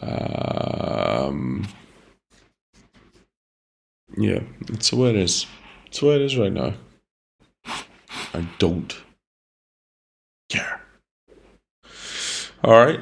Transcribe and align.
Um, 0.00 1.68
yeah, 4.16 4.40
it's 4.68 4.90
the 4.90 4.96
way 4.96 5.10
it 5.10 5.16
is. 5.16 5.46
It's 5.86 6.00
the 6.00 6.06
way 6.06 6.16
it 6.16 6.22
is 6.22 6.36
right 6.36 6.52
now. 6.52 6.74
I 8.32 8.46
don't 8.58 9.02
care. 10.48 10.80
All 12.62 12.72
right. 12.72 13.00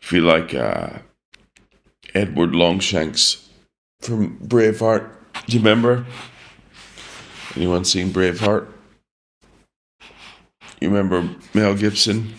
Feel 0.00 0.24
like 0.24 0.54
uh, 0.54 0.98
Edward 2.14 2.54
Longshanks 2.54 3.48
from 4.00 4.38
Braveheart. 4.38 5.10
Do 5.46 5.52
you 5.52 5.58
remember? 5.58 6.06
Anyone 7.56 7.84
seen 7.84 8.10
Braveheart? 8.10 8.66
You 10.80 10.88
remember 10.88 11.28
Mel 11.54 11.74
Gibson? 11.74 12.34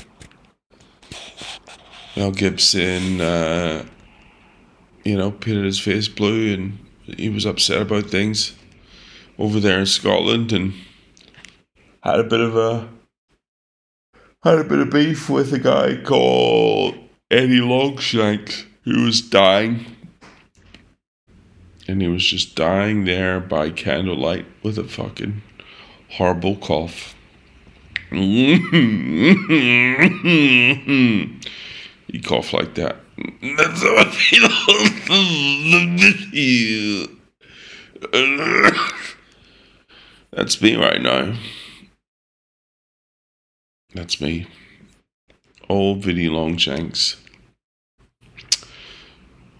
Mel 2.15 2.31
Gibson, 2.31 3.19
uh, 3.19 3.85
you 5.03 5.17
know, 5.17 5.31
painted 5.31 5.65
his 5.65 5.79
face 5.79 6.07
blue 6.07 6.53
and 6.53 6.79
he 7.17 7.29
was 7.29 7.45
upset 7.45 7.81
about 7.81 8.05
things 8.05 8.55
over 9.37 9.59
there 9.59 9.79
in 9.79 9.85
Scotland 9.85 10.51
and 10.51 10.73
had 12.03 12.19
a 12.19 12.23
bit 12.23 12.39
of 12.39 12.55
a 12.55 12.89
had 14.43 14.59
a 14.59 14.63
bit 14.63 14.79
of 14.79 14.89
beef 14.89 15.29
with 15.29 15.51
a 15.53 15.59
guy 15.59 15.97
called 16.01 16.95
Eddie 17.29 17.61
Longshanks 17.61 18.65
who 18.83 19.03
was 19.03 19.21
dying 19.21 19.85
and 21.89 22.01
he 22.03 22.07
was 22.07 22.23
just 22.23 22.55
dying 22.55 23.05
there 23.05 23.39
by 23.39 23.71
candlelight 23.71 24.45
with 24.61 24.77
a 24.77 24.83
fucking 24.83 25.41
horrible 26.11 26.55
cough. 26.55 27.15
he 28.11 28.19
coughed 32.23 32.53
like 32.53 32.75
that. 32.75 32.97
That's 33.41 33.81
how 33.81 33.97
I 33.97 34.05
feel. 34.05 34.49
That's 40.31 40.61
me 40.61 40.75
right 40.75 41.01
now. 41.01 41.33
That's 43.95 44.21
me. 44.21 44.45
Old 45.67 46.03
Vinny 46.03 46.29
Longshanks. 46.29 47.17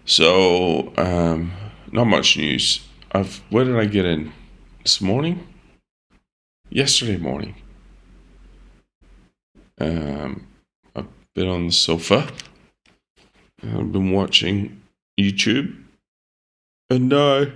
So, 0.04 0.92
um, 0.96 1.52
not 1.92 2.04
much 2.04 2.36
news. 2.36 2.86
I've 3.12 3.42
where 3.50 3.64
did 3.64 3.76
I 3.76 3.86
get 3.86 4.04
in? 4.04 4.32
This 4.82 5.00
morning? 5.00 5.46
Yesterday 6.68 7.16
morning. 7.16 7.56
Um, 9.78 10.46
I've 10.94 11.08
been 11.34 11.48
on 11.48 11.66
the 11.66 11.72
sofa. 11.72 12.28
I've 13.62 13.92
been 13.92 14.12
watching 14.12 14.80
YouTube. 15.18 15.76
And 16.88 17.12
uh 17.12 17.46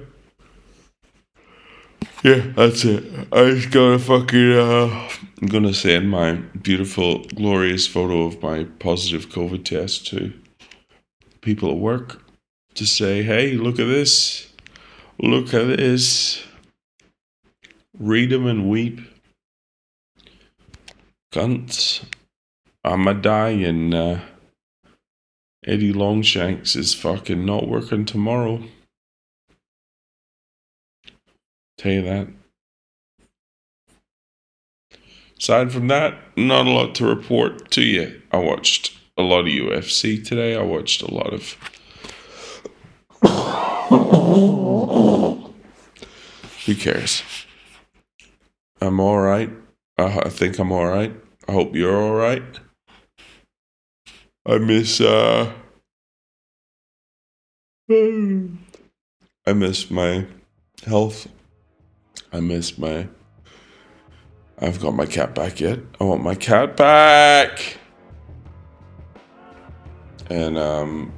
yeah, 2.22 2.52
that's 2.56 2.84
it. 2.84 3.04
I 3.32 3.50
just 3.50 3.70
gotta 3.70 3.98
fucking 3.98 4.52
uh 4.52 5.08
I'm 5.40 5.48
gonna 5.48 5.74
send 5.74 6.10
my 6.10 6.34
beautiful, 6.34 7.24
glorious 7.24 7.86
photo 7.86 8.24
of 8.24 8.42
my 8.42 8.64
positive 8.64 9.28
COVID 9.28 9.64
test 9.64 10.06
to 10.08 10.32
people 11.40 11.70
at 11.70 11.76
work 11.76 12.23
to 12.74 12.86
say, 12.86 13.22
hey, 13.22 13.52
look 13.52 13.78
at 13.78 13.86
this. 13.86 14.52
Look 15.20 15.54
at 15.54 15.76
this. 15.76 16.44
Read 17.98 18.30
them 18.30 18.46
and 18.46 18.68
weep. 18.68 19.00
Cunts. 21.32 22.04
I'm 22.84 23.06
a 23.06 23.14
dying. 23.14 23.94
Uh, 23.94 24.20
Eddie 25.66 25.92
Longshanks 25.92 26.76
is 26.76 26.94
fucking 26.94 27.44
not 27.46 27.68
working 27.68 28.04
tomorrow. 28.04 28.62
Tell 31.78 31.92
you 31.92 32.02
that. 32.02 32.28
Aside 35.38 35.72
from 35.72 35.88
that, 35.88 36.16
not 36.36 36.66
a 36.66 36.70
lot 36.70 36.94
to 36.96 37.06
report 37.06 37.70
to 37.72 37.82
you. 37.82 38.20
I 38.30 38.38
watched 38.38 38.96
a 39.16 39.22
lot 39.22 39.40
of 39.40 39.46
UFC 39.46 40.24
today. 40.24 40.56
I 40.56 40.62
watched 40.62 41.02
a 41.02 41.12
lot 41.12 41.32
of 41.32 41.56
who 46.66 46.74
cares? 46.76 47.22
I'm 48.80 49.00
all 49.00 49.18
right. 49.18 49.50
I 49.98 50.28
think 50.28 50.58
I'm 50.58 50.72
all 50.72 50.86
right. 50.86 51.14
I 51.46 51.52
hope 51.52 51.74
you're 51.74 51.96
all 51.96 52.14
right. 52.14 52.42
I 54.46 54.58
miss 54.58 55.00
uh 55.00 55.52
I 59.46 59.52
miss 59.54 59.90
my 59.90 60.26
health. 60.86 61.28
I 62.32 62.40
miss 62.40 62.78
my 62.78 63.08
I've 64.58 64.80
got 64.80 64.94
my 64.94 65.06
cat 65.06 65.34
back 65.34 65.60
yet. 65.60 65.80
I 66.00 66.04
want 66.04 66.22
my 66.22 66.34
cat 66.34 66.76
back. 66.76 67.78
And 70.30 70.56
um 70.56 71.12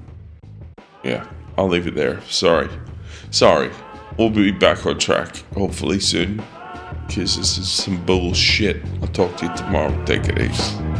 yeah. 1.06 1.26
I'll 1.56 1.68
leave 1.68 1.86
it 1.86 1.94
there. 1.94 2.20
Sorry. 2.22 2.68
Sorry. 3.30 3.70
We'll 4.18 4.30
be 4.30 4.50
back 4.50 4.84
on 4.86 4.98
track 4.98 5.36
hopefully 5.54 6.00
soon. 6.00 6.42
Because 7.06 7.36
this 7.36 7.58
is 7.58 7.70
some 7.70 8.04
bullshit. 8.04 8.82
I'll 9.00 9.08
talk 9.08 9.36
to 9.38 9.46
you 9.46 9.56
tomorrow. 9.56 10.04
Take 10.04 10.28
it 10.28 10.40
easy. 10.40 10.95